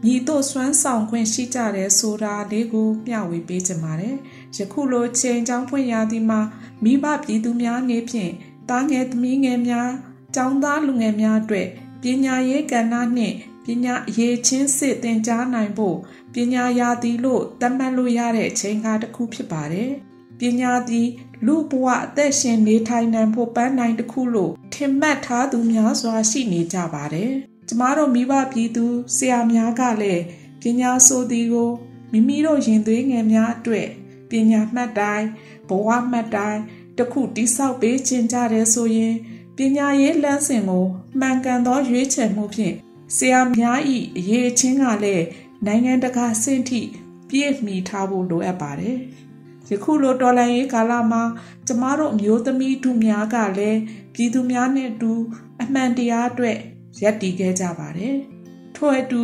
[0.03, 4.15] မြည်တို့စွမ်းဆောင်ခွင့်ရှိကြတယ်ဆိုတာလေးကိုမျှဝေပေးကြပါတယ်။
[4.55, 6.41] ယခုလိုချိန်ချောင်းဖွင့်ရသည်မှာ
[6.83, 8.31] မိဘပြည်သူများနေဖြင့်
[8.69, 9.89] တားငယ်သမီးငယ်များ
[10.35, 11.67] ចောင်းသားလူငယ်များအတွက်
[12.01, 13.35] ပညာရေးကဏ္ဍနှင့်
[13.65, 15.97] ပညာအရေးချင်းစစ်သင်ကြားနိုင်ဖို့
[16.33, 19.91] ပညာရာသီလို့သတ်မှတ်လို့ရတဲ့ချိန်ကားတစ်ခုဖြစ်ပါတယ်။
[20.39, 21.07] ပညာသည်
[21.45, 27.31] လူဘဝအသက်ရှင်နေထိုင်နိုင်ဖို့ပန်းနိုင်တစ်ခုလို့ထင်မှတ်ထားသူများစွာရှိနေကြပါတယ်။
[27.67, 28.85] ကျမတို့မိဘပြည်သူ
[29.15, 30.23] ဆရာများကလည်း
[30.61, 31.69] ပညာဆိုသည်ကို
[32.11, 33.87] မိမိတို့ရင်သွေးငယ်များအတွက်
[34.29, 35.27] ပညာမှတ်တိုင်း
[35.69, 36.61] ဘဝမှတ်တိုင်း
[36.97, 39.15] တခုတိဆောက်ပေးခြင်းကြတယ်ဆိုရင်
[39.57, 40.85] ပညာရေးလမ်းစဉ်ကို
[41.19, 42.75] မှန်ကန်သောရွေးချယ်မှုဖြင့်
[43.15, 43.79] ဆရာများ၏
[44.17, 45.25] အရေးချင်းကလည်း
[45.65, 46.81] နိုင်ငံတကာဆင့်ထိ
[47.29, 48.97] ပြည့်မီထားဖို့လိုအပ်ပါတယ်။
[49.69, 51.23] ယခုလိုတော်လှန်ရေးကာလမှာ
[51.67, 53.79] ကျမတို့အမျိုးသမီးတို့များကလည်း
[54.13, 55.13] ပြည်သူများနဲ့အတူ
[55.61, 56.57] အမှန်တရားအတွက်
[57.01, 58.15] ရပ်တည်ခဲ့ကြပါတယ်။
[58.75, 59.21] ထို့အတူ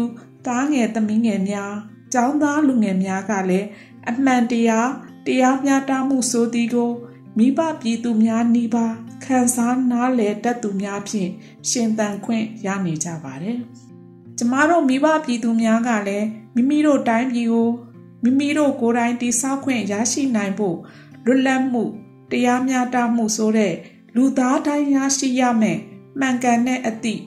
[0.47, 1.73] သားငယ်သမီးငယ်များ
[2.13, 3.67] ចောင်းသားလူငယ်များကလည်း
[4.09, 4.89] အမှန်တရား
[5.25, 6.91] တရားမျှတမှုဆိုသည်ကို
[7.37, 8.87] မိဘပြည်သူများနှီးပါ
[9.23, 11.29] ခံစားနားလည်တတ်သူများဖြင့်
[11.69, 13.57] ရှင်သန်ခွင့်ရနေကြပါတယ်။
[14.37, 17.69] ကျမတို့မိဘပြည်သူများကလည်းမိမိတို့တိုင်းပြည်ကို
[18.23, 20.77] မိမိတို့ကိုယ်တိုင်တည်ဆောက်ခွင့်ရရှိနိုင်ဖို့
[21.25, 21.83] လွတ်လပ်မှု
[22.31, 23.73] တရားမျှတမှုဆိုတဲ့
[24.15, 25.79] လူသားတိုင်းရရှိရမယ်
[26.19, 27.21] မှန်ကန်တဲ့အသည့်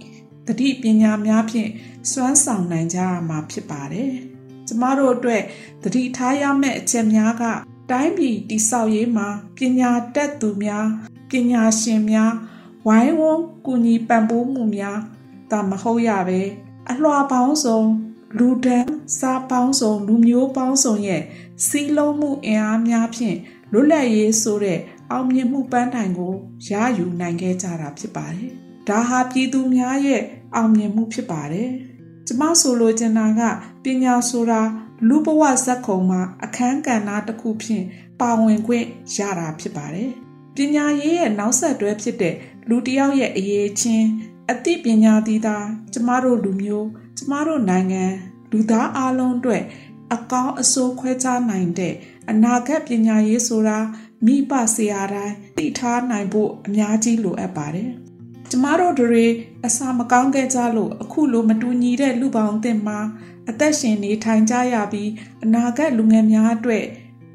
[0.47, 1.71] တတိပညာများဖြင့်
[2.11, 4.13] စွမ်းဆောင်နိုင်ကြရမှာဖြစ်ပါတယ်။
[4.69, 5.43] ကျမတို့အတွက်
[5.83, 7.45] တတိထားရမယ့်အချက်များက
[7.91, 10.87] တိုင်းပြည်တိဆောက်ရေးမှာပညာတတ်သူများ
[11.31, 12.33] ပညာရှင်များ
[12.87, 14.99] ဝိုင်းဝန်းကူညီပံ့ပိုးမှုများ
[15.51, 16.41] ဒါမဟုတ်ရပဲ
[16.91, 17.81] အလွှာပေါင်းစုံ
[18.39, 21.23] လူဒန်းစားပေါင်းစုံလူမျိုးပေါင်းစုံရဲ့
[21.67, 23.37] စီးလုံးမှုအင်အားများဖြင့်
[23.73, 24.79] လွတ်လပ်ရေးဆိုတဲ့
[25.11, 26.35] အောင်မြင်မှုပန်းတိုင်ကို
[26.69, 28.51] ရယူနိုင်ခဲ့ကြတာဖြစ်ပါတယ်။
[28.89, 30.23] ဒါဟာပြည်သူများရဲ့
[30.55, 31.71] အောင်မြင်မှုဖြစ်ပါတယ်။
[32.27, 33.43] ကျမဆိုလိုချင်တာက
[33.85, 34.61] ပညာဆိုတာ
[35.09, 37.85] လူဘဝဇက်ခုံမှာအခန်းကဏ္ဍတစ်ခုဖြင့်
[38.21, 38.87] ပါဝင်ခွင့်
[39.17, 40.11] ရတာဖြစ်ပါတယ်။
[40.57, 42.35] ပညာရေးရဲ့နောက်ဆက်တွဲဖြစ်တဲ့
[42.69, 44.07] လူတစ်ယောက်ရဲ့အရေးချင်း
[44.51, 48.05] အသိပညာသီးသားကျမတို့လူမျိုးကျမတို့နိုင်ငံ
[48.53, 49.63] လူသားအလုံးအတွက်
[50.15, 51.95] အကောင်းအဆိုးခွဲခြားနိုင်တဲ့
[52.31, 53.79] အနာဂတ်ပညာရေးဆိုတာ
[54.25, 57.91] မိဘဆရာတိုင်းသိထားနိုင်ဖို့အများကြီးလိုအပ်ပါတယ်။
[58.51, 59.25] ကျမတို့တွေ
[59.67, 62.99] အစာမကောင်းခဲ့ကြလို့အခုလိုမတူညီတဲ့လူပေါင်းအသစ်မှာ
[63.51, 65.11] အသက်ရှင်နေထိုင်ကြရပြီး
[65.45, 66.85] အနာဂတ်လူငယ်များအတွက်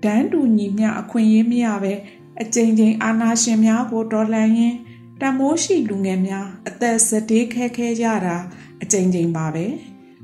[0.03, 1.93] ဒန်းတူညီမျှအခွင့်အရေးမရပဲ
[2.41, 4.77] အကြိမ်ကြိမ်အာဏာရှင်များကိုတော်လှန်ရင်း
[5.21, 8.37] တမိုးရှိလူငယ်များအသက်စတေးခဲခဲရတာ
[8.83, 9.65] အကြိမ်ကြိမ်ပါပဲ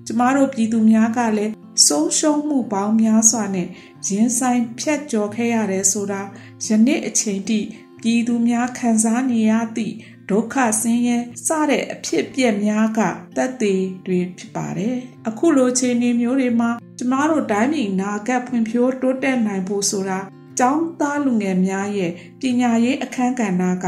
[0.06, 1.54] ကျမတို့ပြည်သူများကလည်း
[1.88, 3.68] ဆုံးရှုံးမှုပေါင်းများစွာနဲ့
[4.08, 6.22] ရင်ဆိုင်ဖြတ်ကျော်ခဲ့ရတယ်ဆိုတာ
[6.66, 7.60] ယနေ့အချိန်ထိ
[8.02, 9.96] ပြည်သူများခံစားနေရသည့်
[10.30, 13.00] ဒုက္ခဆင်းရဲစတဲ့အဖြစ်ပြက်များက
[13.36, 20.20] တက်သေးတွေဖြစ်ပါတယ်။အခုလိုခြေနေမျိုးတွေမှာကျမတို့တိုင်းပြည်နာဂတ်ဖွံ့ဖြိုးတိုးတက်နိုင်ဖို့ဆိုတာ
[20.60, 23.86] ကျောင်းသားလူငယ်များရဲ့ပညာရေးအခန်းကဏ္ဍက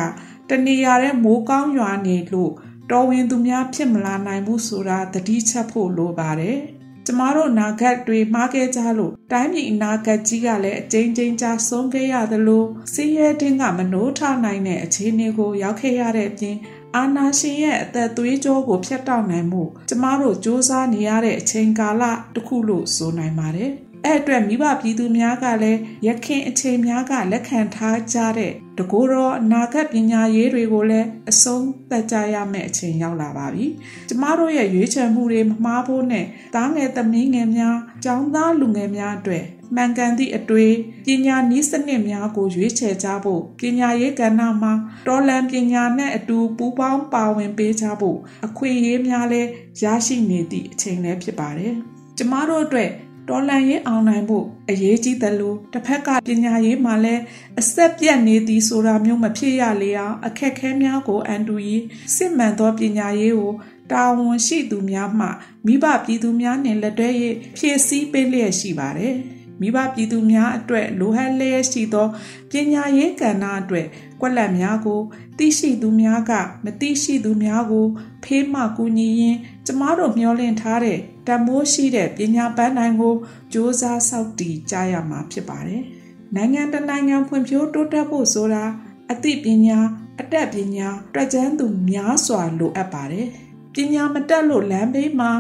[0.49, 2.52] တနေရာတဲ့မိုးကောင်းရွာနေလို့
[2.91, 6.60] တော်ဝင်သူများဖြစ်မလာနိုင်ဘူးဆိုတာသတိချက်ဖို့လိုပါတယ်။
[7.12, 16.56] ကျမတို့နာဂတ်တွေမှားခဲ့ကြလို့တိုင်းပြည်အနာဂတ်ကြီးကလည်းအကျဉ်းချင်းချဆုံးခဲ့ရသလိုစီးရဲတင်းကမနိုးထနိုင်တဲ့အခြေအနေကိုရောက်ခဲ့ရတဲ့အပြင်
[16.95, 23.72] အာနာရှင်ရဲ့အသက်သွေးကြောကိုဖျက်တောက်နိုင်မှုကျမတို့စ조사နေရတဲ့အချိန်ကာလတစ်ခုလို့ဆိုနိုင်ပါတယ်
[24.06, 33.66] အဲ့အတွက်မိဘပြည်သူများကလည်းရခင်အချိန်များကလက်ခံထားကြတဲ့တကူတော်အနာဂတ်ပညာရေးတွေကိုလည်းအဆုံးသတ်ကြရမယ့်အချိန်ရောက်လာပါပြီ။
[34.10, 40.74] ကျမတို့ရဲ့ရွေးချယ်မှုတွေမမှားဖို့နဲ့သားငယ်သမီးငယ်များ၊ကျောင်းသားလူငယ်များအတွက်မှန်ကန်သည့်အတွေ့
[41.06, 44.74] ပညာနည်းစနစ်များကိုရွေးချယ်ကြဖို့ပညာရေးကဏ္ဍမှာ
[45.08, 49.50] တော်လန်ပညာနဲ့အတူပူးပေါင်းပါဝင်ပေးကြဖို့အခွင့်အရေးများလည်း
[49.84, 51.74] ရရှိနေသည့်အချိန်လည်းဖြစ်ပါတယ်။
[52.18, 52.90] ကျကျမတို့အတွက်
[53.30, 57.22] တော်လန်ရေးအောင်နိုင်ဖို့အရေးကြီးတယ်လို့တစ်ဖက်ကပညာရေးမှာလည်း
[57.60, 61.78] အဆက်ပြတ်နေသည်ဆိုတာမျိုးမဖြစ်ရလေအောင်အခက်ခဲများကိုအန်တူရီ
[62.15, 63.54] စစ်မှန်သောပညာရေးကို
[63.92, 65.28] တာဝန်ရှိသူများမှ
[65.65, 67.10] မိဘပြည်သူများနှင့်လက်တွဲ၍
[67.58, 69.15] ဖြည့်ဆည်းပေးလျက်ရှိပါတယ်။
[69.62, 72.08] မိဘပြည်သူများအတွက်လိုဟတ်လျက်ရှိသော
[72.52, 73.88] ပညာရေးကဏ္ဍအတွက်
[74.22, 75.02] ကွက်လက်များကို
[75.38, 76.32] သိရှိသူများက
[76.65, 77.86] မသိရှိသူများကို
[78.24, 83.15] ဖေးမှကူညီရင်းကျမတို့မျှော်လင့်ထားတဲ့ တမိုးရှိတဲ့ပညာပန်းတိုင်းကိုစ
[83.54, 85.84] 조사စောင့်တည်ကြရမှာဖြစ်ပါတယ်။
[86.36, 88.63] နိုင်ငံတနိုင်ငံဖွံ့ဖြိုးတိုးတက်ဖို့ဆိုတာ
[89.12, 89.80] အသိပညာ
[90.20, 93.28] အတတ်ပညာတွက်ကျန်းသူများစွာလိုအပ်ပါတယ်။
[93.76, 95.32] ပညာမတတ်လို့လမ်းဘေးမှာ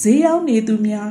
[0.00, 1.08] ဈေးရောက်နေသူများ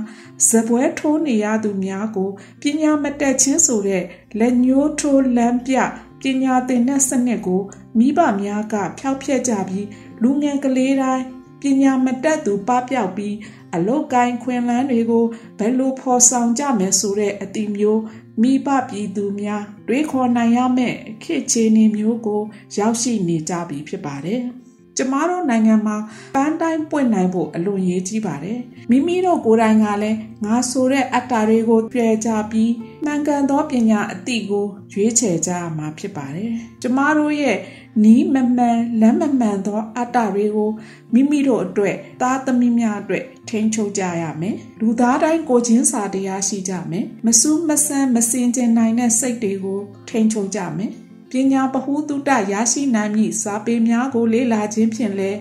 [0.49, 2.29] ဇပွဲထိုးနေရသူများကို
[2.61, 4.03] ပညာမတတ်ခြင်းဆိုတဲ့
[4.39, 5.75] လက်ညှိုးထိုးလမ်းပြ
[6.21, 7.61] ပညာသင်တဲ့စနစ်ကို
[7.97, 9.87] မိဘများကဖျောက်ဖျက်ကြပြီး
[10.21, 11.25] လူငယ်ကလေးတိုင်း
[11.65, 13.35] ပညာမတတ်သူပပျောက်ပြီး
[13.75, 15.25] အလုတ်ကိုင်းခွင်လန်းတွေကို
[15.59, 18.01] ဘယ်လိုဖော်ဆောင်ကြမယ်ဆိုတဲ့အတိမျိုး
[18.41, 22.41] မိဘပြည်သူများတွေးခေါ်နိုင်ရမယ့်ခေတ်ချေနေမျိုးကို
[22.77, 24.43] ရောက်ရှိနေကြပြီဖြစ်ပါတယ်။
[24.97, 25.97] ကျမတို့နိုင်ငံမှာ
[26.35, 32.71] ပန်းတိုင်းပွင့်နိုင်ဖို့အလွန်ရေးကြီးပါတယ်မိမိတို့ကိုယ်တိုင်ကလည်းငါဆိုတဲ့အတ္တတွေကိုပြဲကြပြီး
[33.05, 37.57] မှန်ကန်သောပညာအသည့်ကိုရွေးချယ်ကြရမှာဖြစ်ပါတယ်ကျမတို့ရဲ့
[38.03, 40.71] နီးမမှန်လမ်းမမှန်သောအတ္တတွေကို
[41.13, 49.79] မိမိတို့အတွက်သားသမီးများအတွက်ထိန်းချုပ်ကြရမယ်လူသားတိုင်းကိုချင်းစာတရားရှိကြမယ်မစူးမဆန်းမစင်ကျင်နိုင်တဲ့စိတ်တွေကို
[50.09, 50.91] ထိန်းချုပ်ကြမယ်
[51.31, 55.39] ပညာပဟုတုတရရှိနိုင်မည့်စာပေများကိုလေ့လာခြင်းဖြင့်လည်း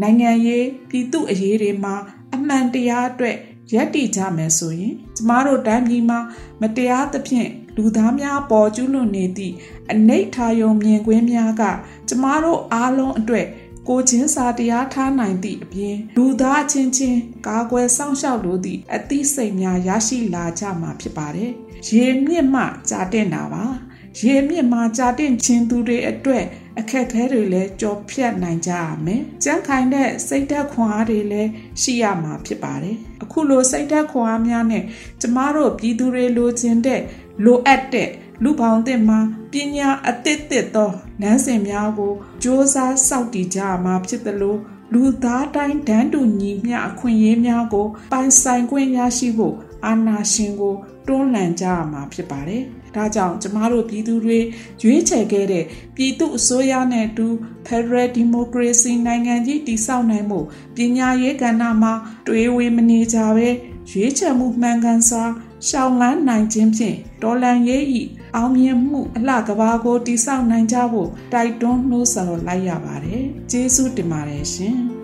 [0.00, 1.94] နိုင်ငံရေးပြည်သူအရေးတွေမှာ
[2.34, 3.36] အမှန်တရားအတွက်
[3.74, 6.18] ရက်တည်ကြမယ်ဆိုရင်ကျမတို့တိုင်းပြည်မှာ
[6.60, 9.54] မတရားသဖြင့်လူသားများပေါ်ကျူးလွန်နေသည့်
[9.92, 11.62] အနိဋ္ဌာယုံမြင်ကွင်းများက
[12.08, 13.46] ကျမတို့အားလုံးအတွက်
[13.88, 21.50] ကိုချင်းစာတရားထားနိုင်သည့်အပြင်လူသားချင်းချင်းကာကွယ်စောင့်ရှောက်လိုသည့်အသိစိတ်များရရှိလာကြမှာဖြစ်ပါတယ်။
[21.88, 23.64] ရေမြင့်မှကြာတဲ့တာပါ။
[24.18, 26.44] ရေမြင့်မှာကြာတင့်ခြင်းသူတွေအတွက်
[26.78, 31.50] အခက်အခဲတွေလည်းကြော်ဖြတ်နိုင်ကြရမယ်။ကြမ်းခိုင်တဲ့စိတ်ဓာတ်ခွန်အားတွေလည်း
[31.82, 34.84] ရှိရမှာဖြစ်ပါတယ်။အခုလိုစိတ်ဓာတ်ခွန်အားများနဲ့
[35.20, 37.00] ကျမတို့ပြည်သူတွေလိုချင်တဲ့
[37.44, 38.08] လိုအပ်တဲ့
[38.42, 39.18] လူပေါင်းတဲ့မှာ
[39.52, 42.76] ပညာအသစ်သစ်သောလမ်းစဉ်များကိုစ조사
[43.08, 44.58] စောင့်တည်ကြရမှာဖြစ်တယ်လို့
[44.92, 50.74] လူသားတိုင်းဒန်းတူညီမျှအခွင့်အရေးများကိုပိုင်ဆိုင်ခွင့်ရရှိဖို့အာဏာရှင်ကို
[51.10, 52.62] တွန်းလှန်ကြရမှာဖြစ်ပါတယ်။
[52.96, 54.38] ဒါကြောင့်ကျမတို့ပြည်သူတွေ
[54.82, 55.64] ရွေးချယ်ခဲ့တဲ့
[55.96, 57.26] ပြည်သူအစိုးရနဲ့အတူ
[57.66, 60.40] Federal Democracy နိုင်ငံကြီးတည်ဆောက်နိုင်မှု
[60.76, 61.92] ပညာရေးကဏ္ဍမှာ
[62.26, 63.48] တွေးဝေမနေကြပဲ
[63.90, 65.24] ရွေးချယ်မှုမှန်ကန်စွာ
[65.68, 68.02] ရှောင်လန်းနိုင်ခြင်းဖြင့်ဒေါ်လန်ရေးဤ
[68.36, 74.78] အောင်မြင်မှုအလှကဘာကိုတည်ဆောက်နိုင်ကြဖို့တိုက်တွန်းနှိုးဆော်လိုက်ရပါတယ်။ကျေးဇူးတင်ပါတယ်ရှင်။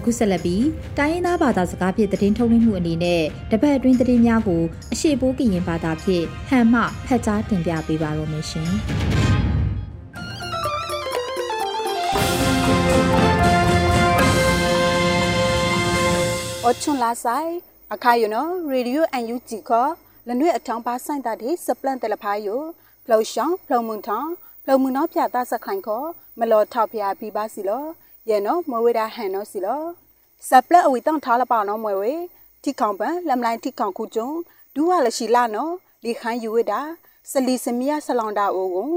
[0.00, 0.66] အခုဆက်လက်ပြီး
[0.98, 8.70] တိုင်းရင်းသားဘာသာစကားဖြင့်သတင်းထုတ်လွှင့်မှုအနေနဲ့တပတ်အတွင်းသတင်းများကိုအရှိပိုးကရင်ဘာသာဖြင့်ဟန်မှဖတ်ကြားတင်ပြပေးပါရမရှင်။
[16.66, 17.50] အချွန်လာဆိုင်
[17.94, 19.90] အခါယနော်ရေဒီယိုအန်ယူဂျီခေါ်
[20.28, 22.62] လနွေအထောင်ပါဆိုင်တာဒီစပလန်တယ်လဖာယို
[23.04, 24.30] ဖလောရှောင်းဖလောမွန်ထောင်း
[24.64, 26.06] ဖလောမွန်တော့ပြတာစခိုင်ခေါ်
[26.38, 27.84] မလော်ထောက်ဖျားပြီးပါစီလော
[28.30, 29.82] ယေနော်မဝေဒါဟန်နော်စီလော
[30.48, 32.12] စပလက်အဝီတောင်းထားလပါနော်မွေဝေ
[32.62, 34.28] တိခေါင်ပန်လမ်လိုင်းတိခေါင်ခုကျုံ
[34.74, 35.72] ဒူဝါလရှိလာနော်
[36.04, 36.80] လီခန်းယူဝေဒါ
[37.30, 38.90] စလီစမီယာဆလောင်တာအိုကို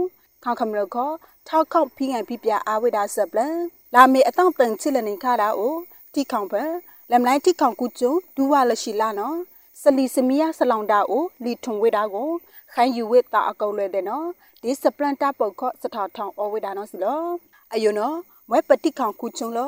[0.44, 1.12] ခေါခမလခော
[1.48, 3.56] ထောက်ခေါက်ဖိငန်ပြပြအားဝေဒါစပလန်
[3.94, 5.76] လာမေအတောင့်တန်ချစ်လနေခါတာအို
[6.14, 6.70] တိခေါင်ပန်
[7.12, 9.38] လမ်လိုင်းတိခေါင်ခုကျုံဒူဝါလရှိလာနော်
[9.82, 12.30] စလီစမီယာဆလောင်တာအိုလီထုံဝေဒါကို
[12.74, 14.28] ခိုင်းယူဝေတာအကုတ်လဲတဲ့နော်
[14.62, 17.22] ဒီစပလန်တာပုတ်ခော့စထောက်ထောင်အဝေဒါနော်စီလော
[17.74, 18.18] အယုနော်
[18.50, 19.60] မွဲပတိခေါခုချုံလ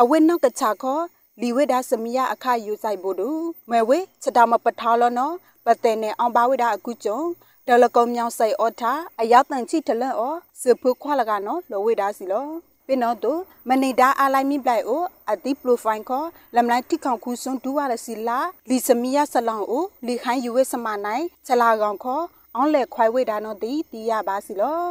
[0.00, 1.00] အဝဲနောက်ကချာခော
[1.40, 3.30] လီဝဲဒါစမီယာအခယူဆိုင်ဖို့ဒူ
[3.68, 7.20] မွဲဝဲစတာမပထားလနော်ပတဲ့နဲ့အောင်ပါဝဲဒါအခုကျုံ
[7.66, 12.46] ဒလကုံမြောင်ဆိုင်အော်ထာအရောက်တန်ချီတလန့်အောစဖုခွာလကနော်လောဝဲဒါစီလော
[12.86, 13.32] ပင်တော့သူ
[13.68, 18.38] မနေတာအလိုက်မိပလိုက်အိုအဒီပရိုဖိုင်ခေါ်လမ်လိုက်တိခေါခုစွန်ဒူဝါလစီလာ
[18.68, 24.82] လီစမီယာဆလောင်အိုလီခိုင်းယူဝဲစမနိုင်ချလာကောင်ခေါ်အောင်လေခွိုင်ဝဲဒါနော်တီတီရပါစီလော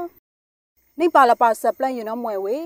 [1.00, 2.58] နေပါလပါဆပ်လန်ယူနော်မွဲဝဲ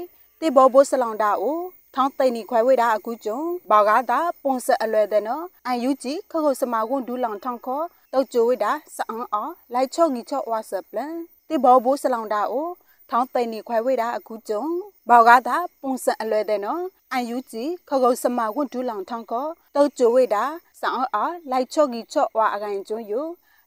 [0.43, 1.59] တေဘောဘိုဆလောင်တာအို
[1.95, 11.13] ထောင်းသိန်နီခွဲဝေတာအခုကျုံဘာကတာပုံစအလွယ်တဲ့နော်အန်ယူဂျီခခုစမာကွန်ဒူလောင်ထောင်းခေါ်တောက်ကျိုဝေတာစအန်အောလိုက်ချော့ငီချော့ဝါဆပလန်
[11.49, 12.67] တေဘောဘိုဆလောင်တာအို
[13.09, 14.63] ထောင်းသိန်နီခွဲဝေတာအခုကျုံ
[15.09, 20.43] ဘာကတာပုံစအလွယ်တဲ့နော်အန်ယူဂျီခခုစမာကွန်ဒူလောင်ထောင်းခေါ်တောက်ကျိုဝေတာ
[20.79, 23.21] စအန်အောလိုက်ချော့ငီချော့ဝါအကိုင်ကျုံယူ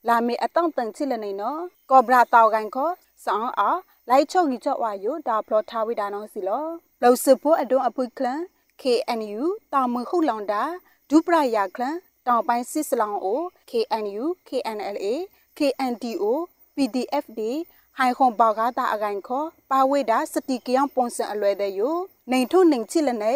[0.09, 1.61] လာမေအတောင့်တန်ချစ်လနေနော်
[1.91, 3.79] ကောဘရာတောက်ကိုင်ခေါ်စဆောင်အား
[4.11, 6.67] လိုက်ချော့ကြီးချော့ဝါယိုဒါဖလောထားဝိဒါနောစီလော
[7.03, 8.41] လောက်စဖို့အတွန်းအပွိကလန်
[8.83, 10.63] KNU တာမခုလောင်တာ
[11.11, 13.41] ဒုပရယာကလန်တောင်ပိုင်းစစ်စလောင်အို
[13.71, 15.07] KNU KNLA
[15.59, 16.25] KNDO
[16.77, 17.41] PDFD
[17.97, 21.97] ဟိုင်ခွန်ဘောက်ကားတာအကိုင်ခောပါဝိဒါစတိကယံပုံစံအလွယ်တဲ့ယို
[22.31, 23.35] နေထုနေချစ်လနေ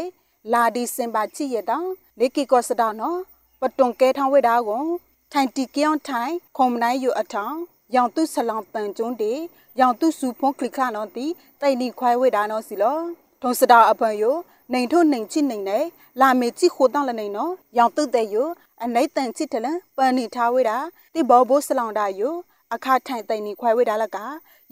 [0.53, 3.19] လာဒီစင်ပါချစ်ရတောင်လေကီကောစတောင်နော်
[3.61, 4.85] ပတုံကဲထောင်းဝိဒါကို
[5.33, 7.57] ထိုင်တီကယံထိုင်ခုံမနိုင်ယိုအထောင်
[7.95, 9.33] ရောင်တုဆလောင်ပန်ကျွန်းတေ
[9.81, 11.27] ရောင်တုစုဖုံးခလခနော်တီ
[11.61, 12.99] တိုင်နီခွိုင်းဝိဒါနော်စီလော
[13.43, 14.37] ထုံစတာအပန်ယို
[14.73, 15.79] နေထုနေချစ်နေနေ
[16.21, 18.49] လာမေချစ်ခိုတောင်းလနေနော်ရောင်တုတဲ့ယို
[18.85, 20.79] အနိုင်တန်ချစ်တလန်ပန်နီထားဝိဒါ
[21.15, 22.35] တိဘောဘိုးဆလောင်တာယို
[22.75, 24.19] အခါထိုင်တိုင်နီခွဲဝိဒါလက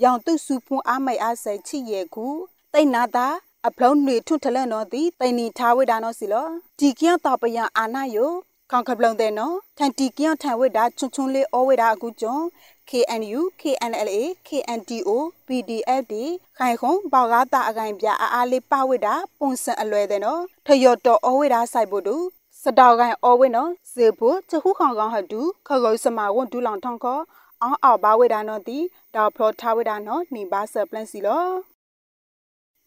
[0.03, 2.27] ရောင်တုစုဖုံအားမိုက်အားဆိုင်ချစ်ရဲ့ကူ
[2.73, 3.27] တိတ်နာတာ
[3.67, 6.49] အဖလုံးတွေထွထလန်တော့ဒီတိုင်နီထားဝိဒါနော်စီလော
[6.79, 8.33] ဒီကျန်တော့ပယအာနာယို
[8.71, 12.45] ခေါခပလုံတဲ့နော်ထန်တီကျန်ထိုင်ဝိဒါချွန်းချွန်းလေးဩဝိဒါအခုကျွန်း
[12.91, 14.19] KNU KNLA
[14.49, 15.11] KNDO
[15.47, 16.25] PDF ဒီ
[16.59, 22.17] ခိုင်ခုံဘောက်ကားတာအကိုင်ပြအားအားလေးပဝိတာပုံစံအလွယ်တဲ့နော်ထရတော်အဝိတာဆိုင်ဖို့တူ
[22.63, 27.19] စတောက်ကိုင်အဝိနော်ဇေဖို့ချခုခေါင်ကောင်ဟတူခကုစမဝွန်ဒူလောင်ထောင်းခေါ
[27.63, 28.79] အောင်းအောက်ပါဝိတာနော်တီ
[29.15, 31.47] ဒေါ်ဖလောထားဝိတာနော်နေပါဆပလန်စီလော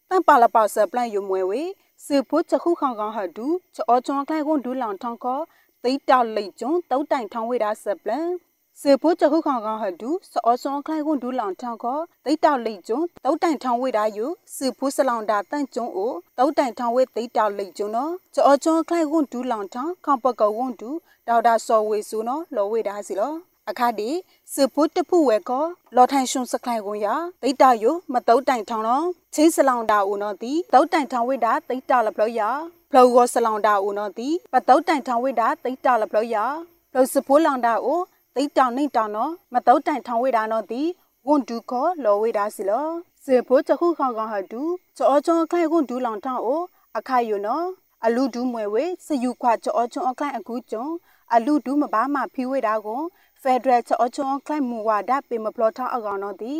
[0.08, 1.62] တန်ပါလပေါဆပလန်ယုံမွဲဝေ
[2.06, 5.38] စေဖို့ချခုခေါင်ကောင်ဟတူချောချွန်ကလိုက်ကွန်ဒူလောင်ထောင်းခေါ
[5.84, 8.26] တိတ်တောက်လိတ်ကျွန်းတုတ်တိုင်ထောင်းဝိတာဆပလန်
[8.82, 20.90] စေဖို့ချခုခေါင်ကောင်ဟဒူစောစောခိုင်ကွန်ဒူလောင်ထောင်းခေါတိတ်တောက်လိတ်ကျွန်းတုတ်တိုင်ထောင်းဝိတာယူစေဖို့စလောင်တာတန့်ကျွန်းအိုတုတ်တိုင်ထောင်းဝိတိတ်တောက်လိတ်ကျွန်းနော်ချောချွန်ခိုင်ကွန်ဒူလောင်ထောင်းခေါပကဝွန်ဒူ
[21.28, 23.32] ဒေါက်တာစောဝေဆူနော်လောဝိတာစီလော
[23.70, 24.10] အခါဒီ
[24.52, 25.64] စေဖို့တဖူဝဲကော
[25.96, 27.06] လော်ထိုင်ရှုံစခိုင်ကွန်ရ
[27.42, 32.42] ဒိတ်တာယိုမတုတ်တိုင်ထောင်းနော်ချင်းစလောင်တာဦးနော်ဒီတုတ်တိုင်ထောင်းဝိတာဒိတ်တာလပလို့ရ
[32.90, 36.36] ဖလောကောစလောင်တာဦးနော်ဒီပတုတ်တိုင်ထောင်းဝိတာဒိတ်တာလပလို့ရ
[36.92, 38.00] ဖလောစဖိုးလောင်တာဦး
[38.36, 40.82] သိတောင်နှိတောင်နော်မတုတ်တိုင်ထောင်ဝေတာနော်ဒီ
[41.26, 42.88] ဝန်ဒူခောလောဝေတာစီလော
[43.24, 44.62] စေဖို့ချခုခေါင်ကောင်ဟဒူ
[44.96, 46.62] ချောချောခိုင်ကွန်ဒူလောင်ထောင်းအို
[46.98, 47.66] အခိုင်ယနော်
[48.04, 50.86] အလူဒူးမွဲဝေစယူခွာချောချောအခိုင်အခုကျုံ
[51.34, 53.02] အလူဒူးမဘာမှဖီဝေတာကို
[53.42, 56.54] ဖက်ဒရယ်ချောချောအခိုင်မူဝါဒပေမဖလောထောင်းအကောင်နော်ဒီ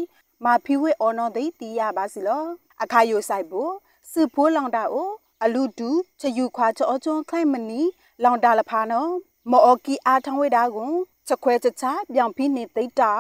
[0.45, 2.45] မာဖီဝေအော်နော်ဒီတီးရပါစီလော
[2.83, 3.73] အခိုင်ယဆိုင်ဖို့
[4.11, 5.11] စဖိုးလောင်တာအို
[5.45, 7.81] အလူဒူးချယူခွာချောချောခိုင်မနီ
[8.23, 9.11] လောင်တာလဖာနော်
[9.51, 10.93] မော်ကီအားထောင်းဝေတာကို
[11.31, 13.13] ချက်ခွဲချက်ချပြောင်ပြီးနေသိတာ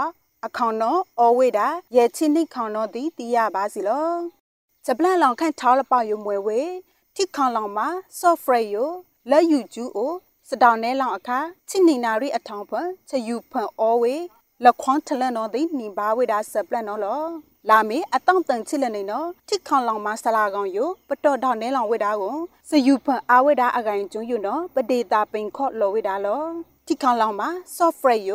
[0.46, 4.08] အခေါင်တော့အော်ဝေတာရဲချင်းနှိခေါင်တော့ဒီတီးရပါစီလော
[4.84, 6.60] ချက်ပလန်လောင်ခန့်ထောက်လပေါယုံမွဲဝေ
[7.14, 7.88] ထိခေါင်လောင်မှာ
[8.20, 8.76] software ယ
[9.30, 10.12] လက်ယူကျူအို
[10.48, 14.14] စတောင်နဲလောင်အခါချိနေနာရီအထောင်ဖွန်ချက်ယူဖွန်အော်ဝေ
[14.64, 17.22] လက်ခွန်ထလန်တော့ဒီနီဘာဝေတာစပလန်တော့လော
[17.68, 22.36] လာမေအတောင့်တန်ချစ်လနေနော်ထိခေါင်လောင်မဆလာကောင်ယပတော်တော်နဲလောင်ဝေတာကို
[22.70, 26.44] စယူဖွန်အားဝေတာအကိုင်ကျွန်းယနော်ပဒေတာပိန်ခော့လော်ဝေတာလော
[26.90, 28.30] တိခေါလောင်မှာ software ယ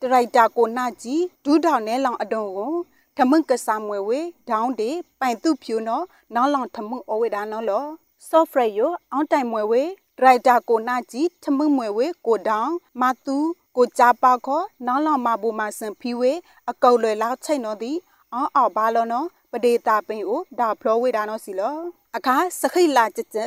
[0.00, 2.74] ဒရိုက်တာကိုနာကြီးဒူးထောင်နဲလောင်အတုံးကို
[3.16, 7.84] ထမန့်ကစားမွေဝေဒေါင်းတေပိုင်သူဖြူနော်နောက်လောင်ထမန့်အဝေဒါနော်လော
[8.28, 8.80] software ယ
[9.12, 9.82] အောင်းတိုင်မွေဝေ
[10.18, 13.36] ဒရိုက်တာကိုနာကြီးထမန့်မွေဝေကိုဒေါင်းမတူ
[13.76, 16.32] ကိုကြပါခေါ်နောက်လောင်မဘူမဆန်ဖီဝေ
[16.70, 17.92] အကုတ်လွယ်လောက်ချိတ်နော်ဒီ
[18.34, 21.76] အောင်းအောက်ပါလောနော်ပဒေတာပိန်အိုဒါဖလောဝေဒါနော်စီလော
[22.16, 23.38] အခါစခိလာကြကြ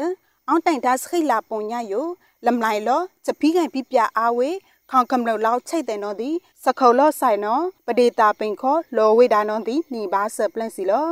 [0.48, 2.08] အောင်းတိုင်ဒါစခိလာပုံညယို
[2.46, 4.50] လမ်လိုက်လောချပီးကန်ပြပြအားဝေ
[4.92, 6.30] ခေါင်ကမလို့လောက်ချိတ်တဲ့နော်ဒီ
[6.64, 11.12] စခုံလော့ဆိုင်နော်ပဒေတာပင်ခေါ်လောဝေတာနော်ဒီနေပါဆပလန့်စီလော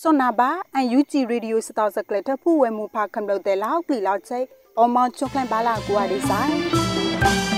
[0.00, 4.46] စွန်နာဘာအန်ယူဂျီရေဒီယိုစတောက်စကလက်တဖူဝဲမူဖာကမလို့တဲ့လောက်ပြီလောက်ချိတ်
[4.78, 7.57] အော်မောင်ချုံခန့်ပါလာကိုအဒီဆိုင်